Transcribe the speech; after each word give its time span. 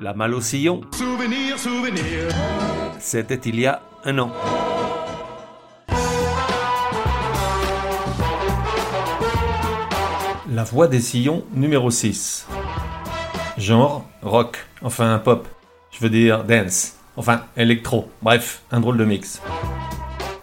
La 0.00 0.14
malle 0.14 0.34
au 0.34 0.40
sillon. 0.40 0.82
Souvenir, 0.92 1.58
souvenir. 1.58 2.28
C'était 3.00 3.34
il 3.34 3.58
y 3.58 3.66
a 3.66 3.82
un 4.04 4.16
an. 4.18 4.32
La 10.48 10.62
voix 10.62 10.86
des 10.86 11.00
sillons 11.00 11.44
numéro 11.52 11.90
6. 11.90 12.46
Genre 13.56 14.04
rock, 14.22 14.64
enfin 14.82 15.18
pop. 15.18 15.48
Je 15.90 15.98
veux 15.98 16.10
dire 16.10 16.44
dance, 16.44 16.94
enfin 17.16 17.42
électro. 17.56 18.08
Bref, 18.22 18.62
un 18.70 18.78
drôle 18.78 18.98
de 18.98 19.04
mix. 19.04 19.42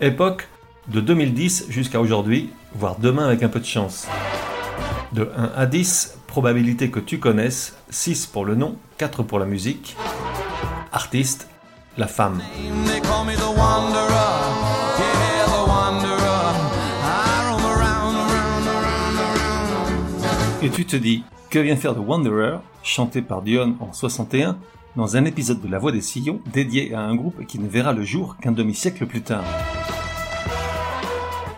Époque 0.02 0.50
de 0.90 1.00
2010 1.00 1.68
jusqu'à 1.70 2.02
aujourd'hui, 2.02 2.50
voire 2.74 2.98
demain 3.00 3.28
avec 3.28 3.42
un 3.42 3.48
peu 3.48 3.62
de 3.62 3.66
chance. 3.66 4.06
De 5.14 5.32
1 5.38 5.52
à 5.56 5.66
10, 5.66 6.18
probabilité 6.36 6.90
que 6.90 7.00
tu 7.00 7.18
connaisses, 7.18 7.78
6 7.92 8.26
pour 8.26 8.44
le 8.44 8.56
nom, 8.56 8.76
4 8.98 9.24
pour 9.24 9.40
la 9.40 9.46
musique. 9.46 9.96
Artiste, 10.92 11.48
la 11.98 12.08
femme. 12.08 12.42
Et 20.62 20.70
tu 20.70 20.86
te 20.86 20.98
dis, 20.98 21.24
que 21.50 21.60
vient 21.60 21.78
faire 21.78 21.96
The 21.96 22.00
Wanderer, 22.06 22.58
chanté 22.84 23.22
par 23.22 23.42
Dion 23.42 23.78
en 23.80 23.94
61, 23.94 24.58
dans 24.98 25.16
un 25.16 25.24
épisode 25.24 25.62
de 25.62 25.72
La 25.72 25.80
Voix 25.80 25.94
des 25.94 26.02
Sillons 26.02 26.42
dédié 26.52 26.94
à 26.94 27.00
un 27.00 27.16
groupe 27.16 27.46
qui 27.46 27.60
ne 27.60 27.70
verra 27.70 27.94
le 27.94 28.04
jour 28.04 28.36
qu'un 28.42 28.52
demi-siècle 28.52 29.06
plus 29.06 29.22
tard 29.22 29.46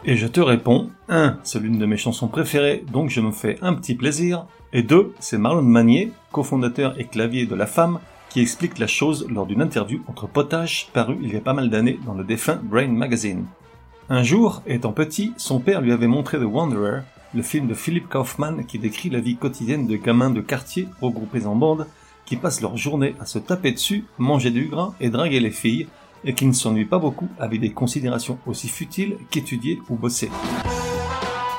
Et 0.09 0.15
je 0.15 0.25
te 0.25 0.39
réponds, 0.39 0.89
1. 1.09 1.39
C'est 1.43 1.59
l'une 1.59 1.79
de 1.79 1.85
mes 1.85 1.97
chansons 1.97 2.29
préférées, 2.29 2.85
donc 2.93 3.09
je 3.09 3.19
me 3.19 3.31
fais 3.31 3.57
un 3.61 3.73
petit 3.73 3.93
plaisir. 3.93 4.45
Et 4.71 4.81
2. 4.81 5.13
C'est 5.19 5.37
Marlon 5.37 5.63
Magnier, 5.63 6.13
cofondateur 6.31 6.97
et 6.97 7.03
clavier 7.03 7.45
de 7.45 7.55
La 7.55 7.65
Femme, 7.65 7.99
qui 8.29 8.39
explique 8.39 8.79
la 8.79 8.87
chose 8.87 9.27
lors 9.29 9.45
d'une 9.45 9.61
interview 9.61 9.99
entre 10.07 10.25
potages 10.25 10.87
parue 10.93 11.17
il 11.21 11.33
y 11.33 11.35
a 11.35 11.41
pas 11.41 11.51
mal 11.51 11.69
d'années 11.69 11.99
dans 12.05 12.13
le 12.13 12.23
défunt 12.23 12.61
Brain 12.63 12.87
Magazine. 12.87 13.47
Un 14.07 14.23
jour, 14.23 14.61
étant 14.65 14.93
petit, 14.93 15.33
son 15.35 15.59
père 15.59 15.81
lui 15.81 15.91
avait 15.91 16.07
montré 16.07 16.37
The 16.37 16.45
Wanderer, 16.45 17.01
le 17.33 17.41
film 17.41 17.67
de 17.67 17.73
Philip 17.73 18.07
Kaufman 18.07 18.63
qui 18.65 18.79
décrit 18.79 19.09
la 19.09 19.19
vie 19.19 19.35
quotidienne 19.35 19.87
de 19.87 19.97
gamins 19.97 20.29
de 20.29 20.39
quartier 20.39 20.87
regroupés 21.01 21.45
en 21.45 21.57
bandes 21.57 21.85
qui 22.25 22.37
passent 22.37 22.61
leur 22.61 22.77
journée 22.77 23.15
à 23.19 23.25
se 23.25 23.39
taper 23.39 23.73
dessus, 23.73 24.05
manger 24.17 24.51
du 24.51 24.67
gras 24.67 24.93
et 25.01 25.09
draguer 25.09 25.41
les 25.41 25.51
filles, 25.51 25.87
et 26.27 26.33
qui 26.33 26.45
ne 26.45 26.51
s'ennuient 26.51 26.85
pas 26.85 26.99
beaucoup 26.99 27.29
avec 27.39 27.61
des 27.61 27.71
considérations 27.71 28.37
aussi 28.45 28.67
futiles 28.67 29.17
qu'étudier 29.31 29.81
ou 29.89 29.95
bosser. 29.95 30.29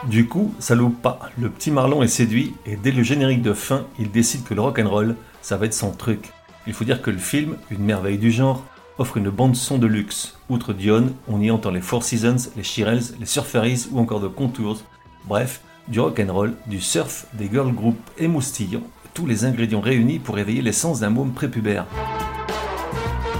Du 0.09 0.29
coup, 0.29 0.55
ça 0.61 0.77
loupe 0.77 1.03
pas, 1.03 1.19
le 1.39 1.51
petit 1.51 1.73
Marlon 1.73 2.03
est 2.03 2.09
séduit, 2.09 2.55
et 2.67 2.77
dès 2.77 2.93
le 2.93 3.03
générique 3.03 3.43
de 3.43 3.53
fin, 3.53 3.87
il 3.99 4.11
décide 4.11 4.45
que 4.45 4.55
le 4.55 4.61
rock'n'roll, 4.61 5.17
ça 5.43 5.57
va 5.57 5.67
être 5.67 5.75
son 5.75 5.91
truc. 5.91 6.31
Il 6.67 6.75
faut 6.75 6.85
dire 6.85 7.03
que 7.03 7.11
le 7.11 7.19
film, 7.19 7.57
une 7.71 7.83
merveille 7.83 8.19
du 8.19 8.31
genre, 8.31 8.65
offre 8.99 9.17
une 9.17 9.31
bande 9.31 9.57
son 9.57 9.79
de 9.79 9.87
luxe. 9.87 10.37
Outre 10.49 10.73
Dion, 10.73 11.13
on 11.29 11.41
y 11.41 11.51
entend 11.51 11.71
les 11.71 11.81
Four 11.81 12.05
Seasons, 12.05 12.51
les 12.57 12.63
Shirelles, 12.63 13.03
les 13.19 13.27
Surfaris 13.27 13.89
ou 13.91 13.99
encore 13.99 14.21
de 14.21 14.29
Contours. 14.29 14.83
Bref, 15.27 15.63
du 15.89 16.01
rock'n'roll, 16.01 16.55
du 16.67 16.81
surf, 16.81 17.27
des 17.35 17.49
girl 17.51 17.73
groups 17.73 17.99
émoustillants, 18.19 18.83
tous 19.15 19.27
les 19.27 19.45
ingrédients 19.45 19.81
réunis 19.81 20.19
pour 20.19 20.39
éveiller 20.39 20.63
l'essence 20.63 21.01
d'un 21.01 21.11
môme 21.11 21.33
prépubère. 21.33 21.87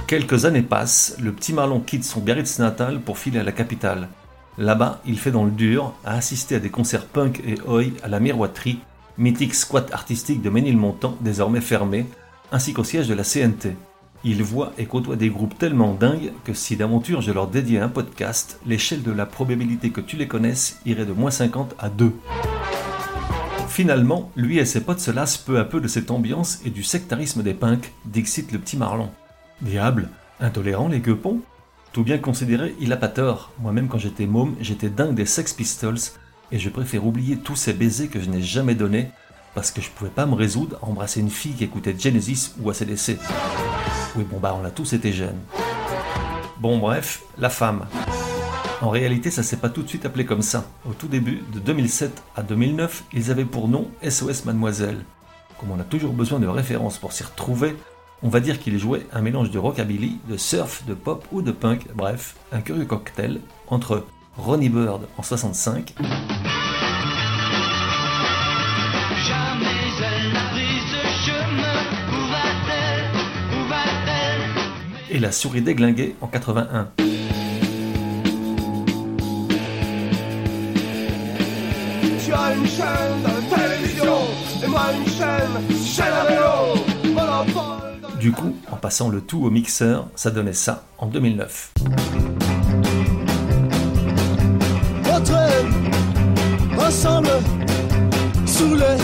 Quelques 0.09 0.45
années 0.45 0.63
passent, 0.63 1.17
le 1.21 1.31
petit 1.31 1.53
Marlon 1.53 1.81
quitte 1.81 2.03
son 2.03 2.19
Biarritz 2.19 2.57
natal 2.57 2.99
pour 2.99 3.19
filer 3.19 3.37
à 3.37 3.43
la 3.43 3.51
capitale. 3.51 4.09
Là-bas, 4.57 5.01
il 5.05 5.19
fait 5.19 5.29
dans 5.29 5.43
le 5.43 5.51
dur, 5.51 5.93
à 6.03 6.15
assister 6.15 6.55
à 6.55 6.59
des 6.59 6.71
concerts 6.71 7.05
punk 7.05 7.43
et 7.45 7.61
oi 7.67 7.91
à 8.01 8.07
la 8.07 8.19
miroiterie, 8.19 8.79
mythique 9.19 9.53
squat 9.53 9.93
artistique 9.93 10.41
de 10.41 10.49
Ménilmontant, 10.49 11.15
désormais 11.21 11.61
fermé, 11.61 12.07
ainsi 12.51 12.73
qu'au 12.73 12.83
siège 12.83 13.07
de 13.07 13.13
la 13.13 13.23
CNT. 13.23 13.75
Il 14.23 14.41
voit 14.41 14.73
et 14.79 14.87
côtoie 14.87 15.15
des 15.15 15.29
groupes 15.29 15.59
tellement 15.59 15.93
dingues 15.93 16.31
que 16.43 16.55
si 16.55 16.75
d'aventure 16.75 17.21
je 17.21 17.31
leur 17.31 17.45
dédiais 17.45 17.77
un 17.77 17.87
podcast, 17.87 18.59
l'échelle 18.65 19.03
de 19.03 19.11
la 19.11 19.27
probabilité 19.27 19.91
que 19.91 20.01
tu 20.01 20.17
les 20.17 20.27
connaisses 20.27 20.79
irait 20.87 21.05
de 21.05 21.13
moins 21.13 21.29
50 21.29 21.75
à 21.77 21.89
2. 21.89 22.11
Finalement, 23.67 24.31
lui 24.35 24.57
et 24.57 24.65
ses 24.65 24.81
potes 24.81 25.01
se 25.01 25.11
lassent 25.11 25.37
peu 25.37 25.59
à 25.59 25.65
peu 25.65 25.79
de 25.79 25.87
cette 25.87 26.09
ambiance 26.09 26.61
et 26.65 26.71
du 26.71 26.81
sectarisme 26.81 27.43
des 27.43 27.53
punks, 27.53 27.93
d'excite 28.05 28.51
le 28.51 28.57
petit 28.57 28.75
Marlon. 28.75 29.11
Diable, 29.61 30.09
intolérant 30.39 30.87
les 30.87 31.01
gueupons 31.01 31.41
Tout 31.91 32.03
bien 32.03 32.17
considéré, 32.17 32.75
il 32.79 32.93
a 32.93 32.97
pas 32.97 33.09
tort. 33.09 33.51
Moi-même 33.59 33.89
quand 33.89 33.97
j'étais 33.97 34.25
môme, 34.25 34.55
j'étais 34.61 34.89
dingue 34.89 35.15
des 35.15 35.25
Sex 35.25 35.53
Pistols, 35.53 35.99
et 36.51 36.59
je 36.59 36.69
préfère 36.69 37.05
oublier 37.05 37.37
tous 37.37 37.57
ces 37.57 37.73
baisers 37.73 38.07
que 38.07 38.21
je 38.21 38.29
n'ai 38.29 38.41
jamais 38.41 38.75
donnés, 38.75 39.09
parce 39.53 39.71
que 39.71 39.81
je 39.81 39.89
pouvais 39.89 40.09
pas 40.09 40.25
me 40.25 40.35
résoudre 40.35 40.79
à 40.81 40.85
embrasser 40.85 41.19
une 41.19 41.29
fille 41.29 41.53
qui 41.53 41.65
écoutait 41.65 41.95
Genesis 41.97 42.53
ou 42.61 42.69
ACDC. 42.69 43.17
Oui 44.15 44.23
bon 44.23 44.39
bah 44.39 44.57
on 44.59 44.63
a 44.63 44.71
tous 44.71 44.93
été 44.93 45.11
jeunes. 45.11 45.39
Bon 46.59 46.77
bref, 46.77 47.23
la 47.37 47.49
femme. 47.49 47.85
En 48.81 48.91
réalité, 48.91 49.29
ça 49.29 49.43
s'est 49.43 49.57
pas 49.57 49.69
tout 49.69 49.83
de 49.83 49.89
suite 49.89 50.05
appelé 50.05 50.25
comme 50.25 50.41
ça. 50.41 50.65
Au 50.89 50.93
tout 50.93 51.09
début, 51.09 51.43
de 51.53 51.59
2007 51.59 52.23
à 52.37 52.43
2009, 52.43 53.03
ils 53.11 53.29
avaient 53.29 53.43
pour 53.43 53.67
nom 53.67 53.89
SOS 54.07 54.45
Mademoiselle. 54.45 55.03
Comme 55.59 55.71
on 55.71 55.79
a 55.81 55.83
toujours 55.83 56.13
besoin 56.13 56.39
de 56.39 56.47
références 56.47 56.97
pour 56.97 57.11
s'y 57.11 57.23
retrouver, 57.23 57.75
on 58.21 58.29
va 58.29 58.39
dire 58.39 58.59
qu'ils 58.59 58.77
jouaient 58.79 59.05
un 59.13 59.21
mélange 59.21 59.51
de 59.51 59.59
rockabilly, 59.59 60.19
de 60.27 60.37
surf, 60.37 60.83
de 60.85 60.93
pop 60.93 61.25
ou 61.31 61.41
de 61.41 61.51
punk, 61.51 61.87
bref, 61.95 62.35
un 62.51 62.61
curieux 62.61 62.85
cocktail 62.85 63.39
entre 63.67 64.05
Ronnie 64.37 64.69
Bird 64.69 65.07
en 65.17 65.23
65 65.23 65.95
Jamais 69.27 69.65
elle 69.99 70.33
n'a 70.33 70.49
pris 70.51 70.79
ce 70.91 71.29
chemin. 71.29 71.79
Où 72.09 72.21
va-t-elle? 72.31 73.05
Où 73.57 73.67
va-t-elle? 73.69 75.15
Et 75.15 75.19
La 75.19 75.31
souris 75.31 75.61
déglinguée 75.61 76.15
en 76.21 76.27
81. 76.27 76.89
Tu 82.25 82.33
as 82.33 82.53
une 82.53 82.67
chaîne 82.67 83.23
de 83.23 83.55
télévision 83.55 84.17
et 84.63 84.67
moi 84.67 84.81
une 84.93 85.11
chaîne, 85.11 85.85
chaîne 85.85 86.13
à 86.13 86.25
vélo. 86.25 86.88
Du 88.19 88.33
coup, 88.33 88.57
en 88.69 88.75
passant 88.75 89.07
le 89.07 89.21
tout 89.21 89.41
au 89.45 89.49
mixeur, 89.49 90.09
ça 90.13 90.29
donnait 90.29 90.51
ça 90.51 90.83
en 90.97 91.07
2009. 91.07 91.73
Entre 95.09 95.37
ensemble, 96.77 97.29
sous 98.45 98.75
les, 98.75 98.97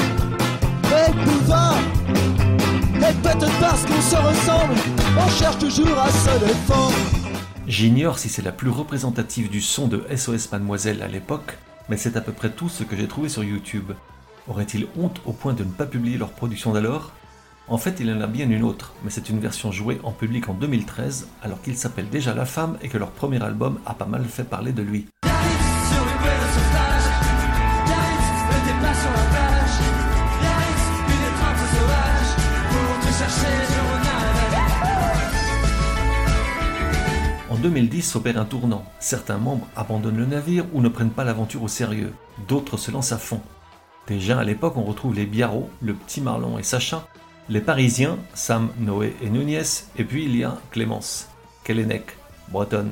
les 0.90 1.14
boulevards. 1.24 1.80
Et 2.98 3.14
peut-être 3.22 3.60
parce 3.62 3.86
qu'on 3.86 4.02
se 4.02 4.16
ressemble, 4.18 4.74
on 5.18 5.30
cherche 5.30 5.60
toujours 5.60 5.98
à 5.98 6.10
se 6.10 6.40
défendre. 6.40 6.94
J'ignore 7.68 8.20
si 8.20 8.28
c'est 8.28 8.42
la 8.42 8.52
plus 8.52 8.70
représentative 8.70 9.50
du 9.50 9.62
son 9.62 9.88
de 9.88 10.04
SOS 10.14 10.52
Mademoiselle 10.52 11.02
à 11.02 11.08
l'époque, 11.08 11.58
mais 11.88 11.96
c'est 11.96 12.18
à 12.18 12.22
peu 12.22 12.34
près 12.34 12.50
tout 12.50 12.68
ce 12.68 12.84
que 12.84 12.98
j'ai 12.98 13.08
trouvé 13.08 13.30
sur 13.30 13.46
YouTube. 13.46 13.94
Aurait-il 14.50 14.88
honte 14.98 15.22
au 15.26 15.32
point 15.32 15.54
de 15.54 15.64
ne 15.64 15.72
pas 15.72 15.86
publier 15.86 16.18
leur 16.18 16.32
production 16.32 16.74
d'alors? 16.74 17.14
En 17.68 17.80
fait, 17.80 18.00
il 18.00 18.12
en 18.14 18.22
a 18.22 18.28
bien 18.28 18.48
une 18.48 18.62
autre, 18.62 18.94
mais 19.04 19.10
c'est 19.10 19.28
une 19.30 19.40
version 19.40 19.72
jouée 19.72 20.00
en 20.04 20.12
public 20.12 20.50
en 20.50 20.54
2013, 20.54 21.28
alors 21.42 21.60
qu'il 21.64 21.76
s'appelle 21.76 22.08
déjà 22.10 22.36
La 22.36 22.46
Femme 22.46 22.78
et 22.84 22.90
que 22.90 23.00
leur 23.00 23.10
premier 23.10 23.42
album 23.42 23.80
a 23.88 23.96
pas 23.96 24.06
mal 24.06 24.24
fait 24.26 24.44
parler 24.44 24.72
de 24.72 24.84
lui. 24.84 25.08
En 37.50 37.56
2010 37.56 38.02
s'opère 38.04 38.40
un 38.40 38.46
tournant. 38.46 38.86
Certains 39.00 39.40
membres 39.40 39.68
abandonnent 39.76 40.18
le 40.18 40.28
navire 40.28 40.66
ou 40.74 40.82
ne 40.82 40.90
prennent 40.90 41.10
pas 41.10 41.24
l'aventure 41.24 41.64
au 41.64 41.68
sérieux. 41.68 42.14
D'autres 42.48 42.78
se 42.78 42.92
lancent 42.92 43.12
à 43.12 43.18
fond. 43.18 43.42
Déjà 44.08 44.38
à 44.38 44.44
l'époque, 44.44 44.78
on 44.78 44.84
retrouve 44.84 45.16
les 45.16 45.26
Biarro, 45.26 45.68
le 45.82 45.96
petit 45.96 46.22
Marlon 46.22 46.60
et 46.60 46.64
Sacha, 46.64 47.08
les 47.48 47.62
Parisiens, 47.62 48.18
Sam, 48.34 48.70
Noé 48.80 49.16
et 49.22 49.30
Nunez, 49.30 49.62
et 49.98 50.04
puis 50.04 50.26
il 50.26 50.36
y 50.36 50.44
a 50.44 50.58
Clémence, 50.72 51.30
Kellenec, 51.64 52.18
Bretonne. 52.50 52.92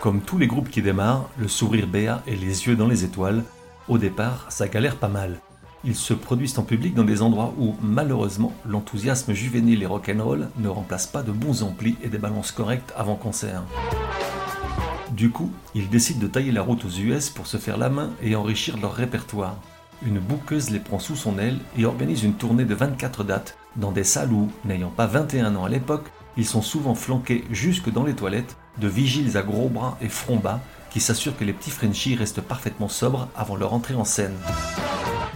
Comme 0.00 0.20
tous 0.20 0.38
les 0.38 0.46
groupes 0.46 0.68
qui 0.68 0.82
démarrent, 0.82 1.30
le 1.38 1.48
sourire 1.48 1.86
béat 1.86 2.22
et 2.26 2.36
les 2.36 2.66
yeux 2.66 2.76
dans 2.76 2.86
les 2.86 3.04
étoiles, 3.04 3.42
au 3.88 3.98
départ, 3.98 4.46
ça 4.50 4.68
galère 4.68 4.96
pas 4.96 5.08
mal. 5.08 5.40
Ils 5.84 5.94
se 5.94 6.14
produisent 6.14 6.58
en 6.58 6.62
public 6.62 6.94
dans 6.94 7.04
des 7.04 7.22
endroits 7.22 7.54
où, 7.58 7.76
malheureusement, 7.80 8.52
l'enthousiasme 8.66 9.32
juvénile 9.32 9.82
et 9.82 9.86
rock'n'roll 9.86 10.48
ne 10.58 10.68
remplace 10.68 11.06
pas 11.06 11.22
de 11.22 11.32
bons 11.32 11.62
amplis 11.62 11.96
et 12.02 12.08
des 12.08 12.18
balances 12.18 12.52
correctes 12.52 12.92
avant 12.96 13.14
concert. 13.14 13.62
Du 15.12 15.30
coup, 15.30 15.50
ils 15.74 15.88
décident 15.88 16.20
de 16.20 16.26
tailler 16.26 16.52
la 16.52 16.62
route 16.62 16.84
aux 16.84 16.90
US 16.90 17.30
pour 17.30 17.46
se 17.46 17.56
faire 17.56 17.78
la 17.78 17.88
main 17.88 18.10
et 18.22 18.36
enrichir 18.36 18.76
leur 18.76 18.94
répertoire. 18.94 19.56
Une 20.04 20.18
bouqueuse 20.18 20.70
les 20.70 20.78
prend 20.78 20.98
sous 20.98 21.16
son 21.16 21.38
aile 21.38 21.58
et 21.78 21.86
organise 21.86 22.22
une 22.22 22.34
tournée 22.34 22.64
de 22.64 22.74
24 22.74 23.24
dates 23.24 23.56
dans 23.76 23.92
des 23.92 24.04
salles 24.04 24.32
où, 24.32 24.50
n'ayant 24.64 24.90
pas 24.90 25.06
21 25.06 25.56
ans 25.56 25.64
à 25.64 25.68
l'époque, 25.68 26.06
ils 26.36 26.44
sont 26.44 26.62
souvent 26.62 26.94
flanqués 26.94 27.44
jusque 27.50 27.90
dans 27.90 28.04
les 28.04 28.14
toilettes 28.14 28.56
de 28.78 28.88
vigiles 28.88 29.36
à 29.38 29.42
gros 29.42 29.70
bras 29.70 29.96
et 30.02 30.08
front 30.08 30.36
bas 30.36 30.60
qui 30.90 31.00
s'assurent 31.00 31.36
que 31.36 31.44
les 31.44 31.54
petits 31.54 31.70
Frenchies 31.70 32.14
restent 32.14 32.42
parfaitement 32.42 32.88
sobres 32.88 33.28
avant 33.34 33.56
leur 33.56 33.72
entrée 33.72 33.94
en 33.94 34.04
scène. 34.04 34.36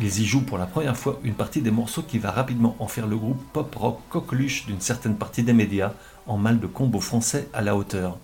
Ils 0.02 0.20
y 0.20 0.26
jouent 0.26 0.44
pour 0.44 0.58
la 0.58 0.66
première 0.66 0.96
fois 0.96 1.18
une 1.24 1.34
partie 1.34 1.62
des 1.62 1.70
morceaux 1.70 2.02
qui 2.02 2.18
va 2.18 2.30
rapidement 2.30 2.76
en 2.78 2.86
faire 2.86 3.06
le 3.06 3.16
groupe 3.16 3.42
pop-rock 3.52 4.00
coqueluche 4.10 4.66
d'une 4.66 4.80
certaine 4.80 5.16
partie 5.16 5.42
des 5.42 5.52
médias, 5.52 5.92
en 6.26 6.36
mal 6.36 6.60
de 6.60 6.66
combo 6.66 7.00
français 7.00 7.48
à 7.52 7.62
la 7.62 7.76
hauteur. 7.76 8.18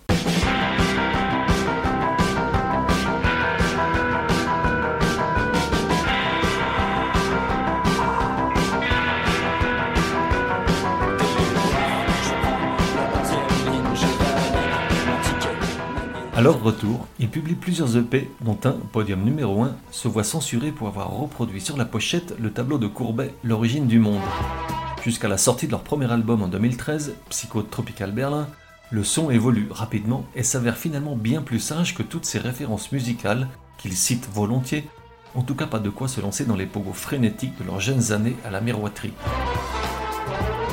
À 16.37 16.43
leur 16.43 16.63
retour, 16.63 17.07
ils 17.19 17.31
publient 17.31 17.55
plusieurs 17.55 17.97
EP, 17.97 18.31
dont 18.43 18.59
un, 18.65 18.73
podium 18.73 19.25
numéro 19.25 19.63
1, 19.63 19.75
se 19.91 20.07
voit 20.07 20.23
censuré 20.23 20.71
pour 20.71 20.87
avoir 20.87 21.11
reproduit 21.11 21.63
sur 21.63 21.79
la 21.79 21.87
pochette 21.87 22.35
le 22.39 22.53
tableau 22.53 22.77
de 22.77 22.87
Courbet 22.87 23.35
L'origine 23.43 23.87
du 23.87 23.99
monde. 23.99 24.21
Jusqu'à 25.03 25.29
la 25.29 25.39
sortie 25.39 25.65
de 25.65 25.71
leur 25.71 25.83
premier 25.83 26.13
album 26.13 26.43
en 26.43 26.49
2013, 26.49 27.15
Psycho 27.31 27.63
Tropical 27.63 28.13
Berlin, 28.13 28.49
le 28.91 29.03
son 29.03 29.31
évolue 29.31 29.69
rapidement 29.71 30.27
et 30.35 30.43
s'avère 30.43 30.77
finalement 30.77 31.17
bien 31.17 31.41
plus 31.41 31.59
sage 31.59 31.95
que 31.95 32.03
toutes 32.03 32.27
ces 32.27 32.39
références 32.39 32.93
musicales 32.93 33.49
qu'ils 33.79 33.97
citent 33.97 34.29
volontiers, 34.31 34.91
en 35.35 35.41
tout 35.41 35.55
cas 35.55 35.67
pas 35.67 35.79
de 35.79 35.89
quoi 35.89 36.07
se 36.07 36.21
lancer 36.21 36.45
dans 36.45 36.55
les 36.57 36.67
pogos 36.67 36.93
frénétiques 36.93 37.59
de 37.59 37.65
leurs 37.65 37.81
jeunes 37.81 38.13
années 38.13 38.37
à 38.45 38.51
la 38.51 38.61
miroiterie. 38.61 39.15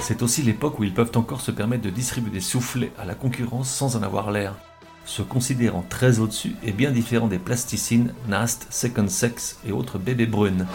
C'est 0.02 0.24
aussi 0.24 0.42
l'époque 0.42 0.78
où 0.80 0.84
ils 0.84 0.94
peuvent 0.94 1.16
encore 1.16 1.40
se 1.40 1.52
permettre 1.52 1.84
de 1.84 1.90
distribuer 1.90 2.32
des 2.32 2.42
soufflets 2.42 2.92
à 3.00 3.06
la 3.06 3.16
concurrence 3.16 3.70
sans 3.70 3.96
en 3.96 4.04
avoir 4.04 4.30
l'air 4.30 4.56
se 5.06 5.22
considérant 5.22 5.86
très 5.88 6.20
au-dessus 6.20 6.56
et 6.64 6.72
bien 6.72 6.92
différent 6.92 7.28
des 7.28 7.40
plasticines, 7.40 8.14
Nast, 8.28 8.68
Second 8.70 9.08
Sex 9.08 9.60
et 9.68 9.72
autres 9.72 9.98
bébés 9.98 10.26
brunes. 10.26 10.68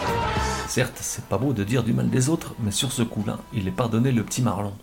Certes, 0.67 0.99
c'est 1.01 1.25
pas 1.25 1.37
beau 1.37 1.53
de 1.53 1.63
dire 1.63 1.83
du 1.83 1.93
mal 1.93 2.09
des 2.09 2.29
autres, 2.29 2.55
mais 2.59 2.71
sur 2.71 2.91
ce 2.91 3.01
coup-là, 3.01 3.39
il 3.53 3.67
est 3.67 3.71
pardonné 3.71 4.11
le 4.11 4.23
petit 4.23 4.41
Marlon. 4.41 4.73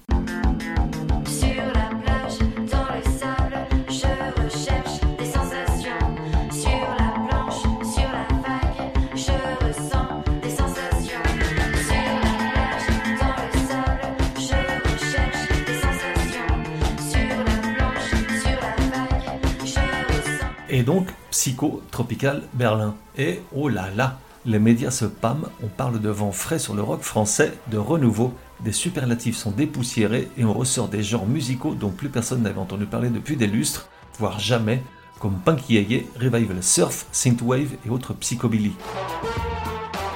Et 20.69 20.83
donc, 20.83 21.09
Psycho 21.31 21.83
Tropical 21.91 22.43
Berlin. 22.55 22.97
Et 23.17 23.41
oh 23.55 23.69
là 23.69 23.89
là, 23.95 24.19
les 24.45 24.59
médias 24.59 24.91
se 24.91 25.05
pâment, 25.05 25.49
on 25.63 25.69
parle 25.69 26.01
de 26.01 26.09
vent 26.09 26.33
frais 26.33 26.59
sur 26.59 26.75
le 26.75 26.83
rock 26.83 27.03
français, 27.03 27.53
de 27.71 27.79
renouveau, 27.79 28.35
des 28.61 28.73
superlatifs 28.73 29.37
sont 29.37 29.51
dépoussiérés 29.51 30.29
et 30.37 30.45
on 30.45 30.53
ressort 30.53 30.89
des 30.89 31.03
genres 31.03 31.27
musicaux 31.27 31.75
dont 31.75 31.91
plus 31.91 32.09
personne 32.09 32.43
n'avait 32.43 32.59
entendu 32.59 32.87
parler 32.87 33.11
depuis 33.11 33.37
des 33.37 33.47
lustres, 33.47 33.89
voire 34.19 34.39
jamais, 34.41 34.83
comme 35.21 35.39
Punk 35.45 35.69
Yeye, 35.71 36.07
Revival 36.21 36.63
Surf, 36.63 37.07
Synthwave 37.13 37.75
et 37.87 37.91
autres 37.91 38.15
psychobilly. 38.15 38.73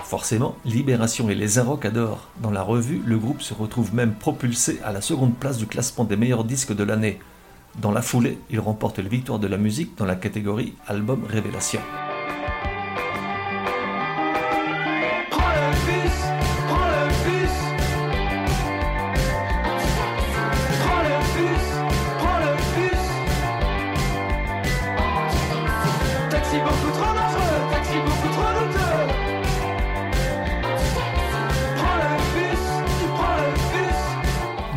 Forcément, 0.05 0.57
Libération 0.65 1.31
et 1.31 1.37
les 1.37 1.59
Inrock 1.59 1.85
adorent. 1.85 2.29
Dans 2.41 2.51
la 2.51 2.63
revue, 2.63 3.01
le 3.05 3.19
groupe 3.19 3.43
se 3.43 3.55
retrouve 3.55 3.95
même 3.95 4.15
propulsé 4.15 4.81
à 4.85 4.91
la 4.93 5.01
seconde 5.01 5.37
place 5.37 5.59
du 5.59 5.67
classement 5.67 6.05
des 6.05 6.17
meilleurs 6.17 6.45
disques 6.45 6.75
de 6.75 6.83
l'année. 6.83 7.21
Dans 7.79 7.93
la 7.93 8.03
foulée, 8.03 8.39
il 8.51 8.61
remporte 8.61 8.99
les 8.99 9.09
victoires 9.09 9.39
de 9.39 9.47
la 9.47 9.57
musique 9.57 9.97
dans 9.97 10.05
la 10.05 10.17
catégorie 10.17 10.75
Album 10.87 11.25
Révélation. 11.25 11.81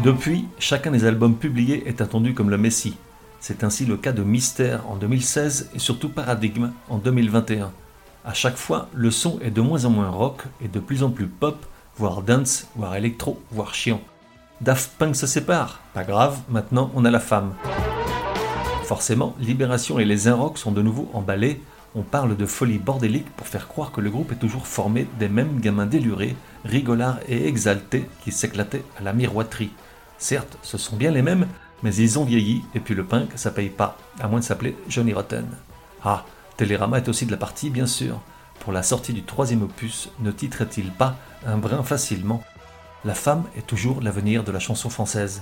Depuis, 0.03 0.49
chacun 0.59 0.91
des 0.91 1.05
albums 1.05 1.37
publiés 1.37 1.87
est 1.87 2.01
attendu 2.01 2.33
comme 2.33 2.49
le 2.49 2.57
Messie. 2.57 2.97
C'est 3.39 3.63
ainsi 3.63 3.85
le 3.85 3.95
cas 3.95 4.11
de 4.11 4.21
Mystère 4.21 4.85
en 4.89 4.97
2016 4.97 5.69
et 5.73 5.79
surtout 5.79 6.09
Paradigme 6.09 6.73
en 6.89 6.97
2021. 6.97 7.71
À 8.25 8.33
chaque 8.33 8.57
fois, 8.57 8.89
le 8.93 9.11
son 9.11 9.39
est 9.39 9.49
de 9.49 9.61
moins 9.61 9.85
en 9.85 9.91
moins 9.91 10.09
rock 10.09 10.41
et 10.61 10.67
de 10.67 10.81
plus 10.81 11.03
en 11.03 11.09
plus 11.09 11.27
pop, 11.27 11.65
voire 11.95 12.21
dance, 12.21 12.67
voire 12.75 12.97
électro, 12.97 13.41
voire 13.49 13.73
chiant. 13.73 14.01
Daft 14.59 14.91
Punk 14.97 15.15
se 15.15 15.25
sépare, 15.25 15.79
pas 15.93 16.03
grave, 16.03 16.37
maintenant 16.49 16.91
on 16.95 17.05
a 17.05 17.11
la 17.11 17.21
femme. 17.21 17.53
Forcément, 18.83 19.37
Libération 19.39 19.99
et 19.99 20.05
les 20.05 20.27
Inrock 20.27 20.57
sont 20.57 20.73
de 20.73 20.81
nouveau 20.81 21.09
emballés. 21.13 21.61
On 21.95 22.01
parle 22.01 22.35
de 22.35 22.45
folie 22.45 22.77
bordélique 22.77 23.33
pour 23.37 23.47
faire 23.47 23.69
croire 23.69 23.93
que 23.93 24.01
le 24.01 24.09
groupe 24.09 24.33
est 24.33 24.35
toujours 24.35 24.67
formé 24.67 25.07
des 25.17 25.29
mêmes 25.29 25.61
gamins 25.61 25.85
délurés, 25.85 26.35
rigolards 26.65 27.19
et 27.29 27.47
exaltés 27.47 28.09
qui 28.21 28.33
s'éclataient 28.33 28.83
à 28.99 29.03
la 29.03 29.13
miroiterie. 29.13 29.71
Certes, 30.23 30.57
ce 30.61 30.77
sont 30.77 30.95
bien 30.95 31.11
les 31.11 31.21
mêmes, 31.21 31.49
mais 31.83 31.93
ils 31.93 32.17
ont 32.17 32.23
vieilli 32.23 32.63
et 32.73 32.79
puis 32.79 32.95
le 32.95 33.03
punk, 33.03 33.31
ça 33.35 33.51
paye 33.51 33.67
pas, 33.67 33.97
à 34.21 34.29
moins 34.29 34.39
de 34.39 34.45
s'appeler 34.45 34.77
Johnny 34.87 35.11
Rotten. 35.11 35.45
Ah, 36.01 36.23
Télérama 36.55 36.95
est 36.95 37.09
aussi 37.09 37.25
de 37.25 37.31
la 37.31 37.35
partie, 37.35 37.69
bien 37.69 37.87
sûr. 37.87 38.21
Pour 38.61 38.71
la 38.71 38.83
sortie 38.83 39.11
du 39.11 39.23
troisième 39.23 39.63
opus, 39.63 40.07
ne 40.21 40.31
titrait-il 40.31 40.91
pas 40.91 41.17
un 41.45 41.57
brin 41.57 41.83
facilement 41.83 42.41
La 43.03 43.15
femme 43.15 43.43
est 43.57 43.67
toujours 43.67 43.99
l'avenir 43.99 44.45
de 44.45 44.53
la 44.53 44.59
chanson 44.59 44.89
française. 44.89 45.41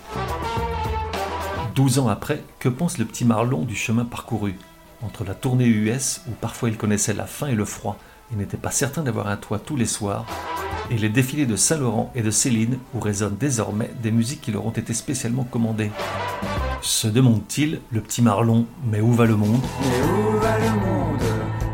12 1.75 1.99
ans 1.99 2.07
après, 2.07 2.43
que 2.57 2.67
pense 2.67 2.97
le 2.97 3.05
petit 3.05 3.23
Marlon 3.23 3.61
du 3.61 3.75
chemin 3.75 4.03
parcouru? 4.03 4.55
Entre 5.03 5.23
la 5.23 5.35
tournée 5.35 5.67
US, 5.67 6.21
où 6.27 6.31
parfois 6.31 6.69
il 6.69 6.77
connaissait 6.77 7.13
la 7.13 7.27
faim 7.27 7.49
et 7.49 7.55
le 7.55 7.65
froid, 7.65 7.99
et 8.31 8.35
n'était 8.35 8.57
pas 8.57 8.71
certain 8.71 9.01
d'avoir 9.01 9.27
un 9.27 9.37
toit 9.37 9.59
tous 9.59 9.75
les 9.75 9.85
soirs, 9.85 10.25
et 10.89 10.97
les 10.97 11.09
défilés 11.09 11.45
de 11.45 11.55
Saint-Laurent 11.55 12.11
et 12.15 12.21
de 12.21 12.31
Céline, 12.31 12.77
où 12.93 12.99
résonnent 12.99 13.37
désormais 13.37 13.91
des 14.01 14.11
musiques 14.11 14.41
qui 14.41 14.51
leur 14.51 14.65
ont 14.65 14.71
été 14.71 14.93
spécialement 14.93 15.43
commandées. 15.43 15.91
Se 16.81 17.07
demande-t-il, 17.07 17.79
le 17.91 18.01
petit 18.01 18.21
Marlon, 18.21 18.65
mais 18.89 19.01
où 19.01 19.13
va 19.13 19.25
le 19.25 19.35
monde? 19.35 19.61
Mais 19.81 20.01
où 20.09 20.39
va 20.39 20.57
le 20.57 20.69
monde? 20.79 21.23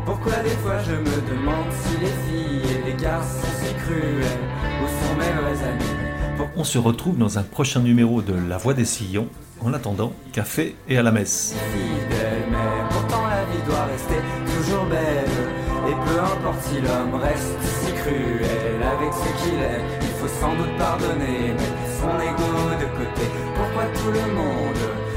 Pourquoi 0.04 0.32
des 0.42 0.50
fois 0.50 0.78
je 0.86 0.92
me 0.92 1.30
demande 1.30 1.72
si 1.72 1.96
les 2.00 2.06
filles 2.06 2.72
et 2.72 2.90
les 2.90 3.02
garçons 3.02 3.40
sont 3.40 3.66
si 3.66 3.74
cruels 3.74 4.38
Où 4.82 4.86
sont 4.86 5.16
mes 5.16 5.40
vrais 5.40 5.68
amis? 5.68 5.98
On 6.56 6.64
se 6.64 6.78
retrouve 6.78 7.18
dans 7.18 7.38
un 7.38 7.42
prochain 7.42 7.80
numéro 7.80 8.22
de 8.22 8.34
La 8.48 8.58
Voix 8.58 8.74
des 8.74 8.84
Sillons. 8.84 9.28
En 9.60 9.72
attendant, 9.74 10.12
café 10.32 10.76
et 10.88 10.96
à 10.98 11.02
la 11.02 11.10
messe. 11.10 11.54
fidèle, 11.72 12.44
mais 12.50 12.88
pourtant 12.90 13.26
la 13.26 13.44
vie 13.44 13.62
doit 13.66 13.84
rester 13.84 14.14
toujours 14.56 14.84
belle. 14.86 15.37
Peu 16.08 16.18
importe 16.20 16.62
si 16.62 16.80
l'homme 16.80 17.20
reste 17.20 17.60
si 17.62 17.92
cruel 17.92 18.80
avec 18.82 19.12
ce 19.12 19.42
qu'il 19.42 19.58
est, 19.60 19.84
il 20.00 20.08
faut 20.18 20.28
sans 20.40 20.54
doute 20.54 20.74
pardonner, 20.78 21.52
mettre 21.52 21.84
son 22.00 22.14
ego 22.18 22.50
de 22.80 22.86
côté. 22.96 23.26
Pourquoi 23.54 23.84
tout 23.94 24.10
le 24.10 24.32
monde 24.32 25.07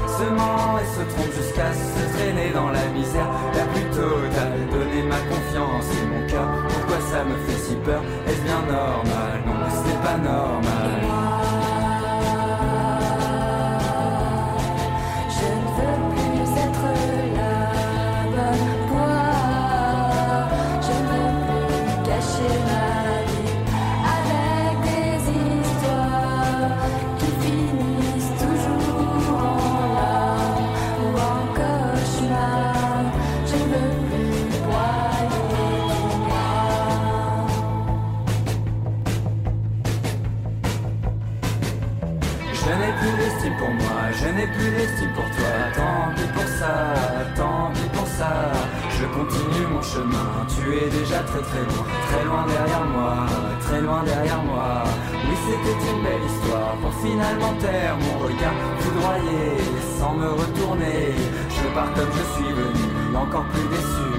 Je 42.64 42.70
n'ai 42.70 42.92
plus 43.00 43.12
d'estime 43.18 43.56
pour 43.56 43.70
moi, 43.70 44.02
je 44.12 44.28
n'ai 44.28 44.46
plus 44.46 44.70
d'estime 44.70 45.10
pour 45.14 45.24
toi. 45.24 45.52
Tant 45.74 46.14
pis 46.14 46.28
pour 46.32 46.48
ça, 46.58 46.94
tant 47.34 47.72
pis 47.74 47.88
pour 47.92 48.06
ça. 48.06 48.52
Je 48.98 49.04
continue 49.06 49.66
mon 49.66 49.82
chemin, 49.82 50.46
tu 50.46 50.62
es 50.76 50.88
déjà 50.88 51.18
très 51.30 51.42
très 51.42 51.64
loin, 51.68 51.84
très 52.08 52.24
loin 52.24 52.46
derrière 52.46 52.84
moi, 52.84 53.26
très 53.62 53.80
loin 53.80 54.02
derrière 54.04 54.42
moi. 54.44 54.84
Oui, 55.12 55.36
c'était 55.44 55.90
une 55.90 56.02
belle 56.04 56.24
histoire 56.30 56.76
pour 56.80 56.94
finalement 57.02 57.52
taire 57.58 57.96
mon 57.98 58.18
regard 58.26 58.54
foudroyé, 58.78 59.58
sans 59.98 60.14
me 60.14 60.28
retourner. 60.30 61.14
Je 61.50 61.74
pars 61.74 61.92
comme 61.94 62.12
je 62.14 62.24
suis 62.34 62.52
venu, 62.52 63.16
encore 63.16 63.46
plus 63.46 63.68
déçu. 63.74 64.11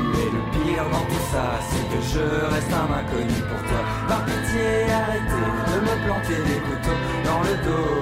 Dans 0.73 1.05
tout 1.05 1.25
ça, 1.31 1.45
c'est 1.69 1.85
que 1.89 2.01
je 2.01 2.25
reste 2.53 2.73
un 2.73 2.89
inconnu 2.89 3.39
pour 3.45 3.61
toi. 3.69 3.81
Par 4.07 4.25
pitié, 4.25 4.89
arrêtez 4.89 5.49
de 5.69 5.75
me 5.85 5.95
planter 6.05 6.39
des 6.49 6.59
couteaux 6.65 6.99
dans 7.23 7.41
le 7.45 7.53
dos. 7.61 8.01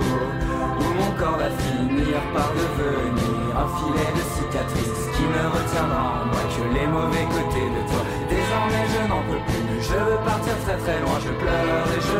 Où 0.79 0.87
mon 0.95 1.11
corps 1.19 1.37
va 1.37 1.51
finir 1.51 2.17
par 2.33 2.49
devenir 2.55 3.51
un 3.59 3.67
filet 3.75 4.11
de 4.15 4.23
cicatrices 4.35 5.03
qui 5.15 5.23
ne 5.23 5.43
retiendra 5.51 6.23
en 6.23 6.25
moi 6.31 6.43
que 6.47 6.63
les 6.73 6.87
mauvais 6.87 7.27
côtés 7.27 7.67
de 7.75 7.81
toi. 7.91 8.01
Désormais 8.31 8.85
je 8.87 9.01
n'en 9.09 9.23
peux 9.27 9.43
plus, 9.51 9.83
je 9.83 9.97
veux 10.07 10.19
partir 10.23 10.55
très 10.63 10.77
très 10.77 10.99
loin, 11.01 11.19
je 11.19 11.31
pleure 11.43 11.85
et 11.91 12.01
je 12.01 12.19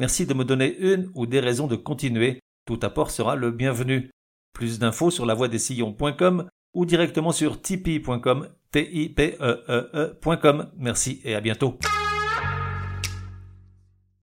merci 0.00 0.26
de 0.26 0.34
me 0.34 0.44
donner 0.44 0.76
une 0.78 1.10
ou 1.14 1.26
des 1.26 1.38
raisons 1.38 1.68
de 1.68 1.76
continuer. 1.76 2.40
Tout 2.66 2.80
apport 2.82 3.10
sera 3.10 3.36
le 3.36 3.50
bienvenu. 3.52 4.10
Plus 4.52 4.78
d'infos 4.80 5.10
sur 5.10 5.26
lavoidessillons.com 5.26 6.48
ou 6.74 6.86
directement 6.86 7.32
sur 7.32 7.60
tipeee.com, 7.60 8.48
e 8.74 9.12
e 9.18 9.56
e.com. 9.68 10.70
Merci 10.76 11.20
et 11.24 11.34
à 11.34 11.40
bientôt. 11.40 11.78